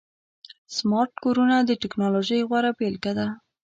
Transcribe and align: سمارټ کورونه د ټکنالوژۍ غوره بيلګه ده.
سمارټ 0.77 1.11
کورونه 1.23 1.57
د 1.63 1.71
ټکنالوژۍ 1.81 2.41
غوره 2.49 2.71
بيلګه 2.77 3.11
ده. 3.19 3.27